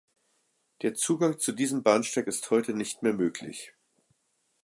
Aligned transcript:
Der 0.81 0.95
Zugang 0.95 1.37
zu 1.37 1.51
diesem 1.51 1.83
Bahnsteig 1.83 2.25
ist 2.25 2.49
heute 2.49 2.73
nicht 2.73 3.03
mehr 3.03 3.13
möglich. 3.13 3.75